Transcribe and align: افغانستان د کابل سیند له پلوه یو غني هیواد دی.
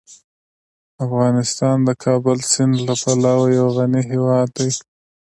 افغانستان 1.05 1.77
د 1.87 1.89
کابل 2.03 2.37
سیند 2.51 2.75
له 2.87 2.93
پلوه 3.01 3.47
یو 3.59 3.67
غني 3.77 4.01
هیواد 4.11 4.47
دی. 4.57 4.69